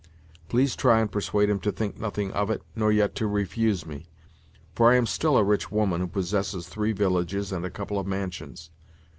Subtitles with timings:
[0.49, 4.07] Please try and persuade him to think nothing of it, nor yet to refuse me,
[4.73, 8.07] for I am still a rich woman who possesses three villages and a couple of
[8.07, 8.71] mansions.